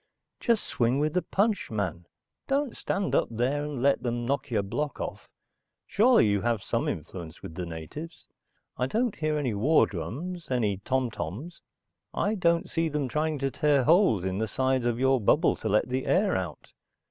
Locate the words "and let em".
3.29-4.25